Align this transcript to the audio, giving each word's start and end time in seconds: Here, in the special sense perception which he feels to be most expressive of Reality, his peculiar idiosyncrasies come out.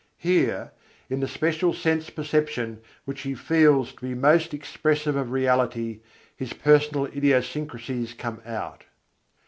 Here, 0.17 0.71
in 1.11 1.19
the 1.19 1.27
special 1.27 1.75
sense 1.75 2.09
perception 2.09 2.81
which 3.05 3.21
he 3.21 3.35
feels 3.35 3.93
to 3.93 4.01
be 4.01 4.15
most 4.15 4.51
expressive 4.51 5.15
of 5.15 5.29
Reality, 5.29 5.99
his 6.35 6.53
peculiar 6.53 7.11
idiosyncrasies 7.15 8.15
come 8.15 8.41
out. 8.43 8.85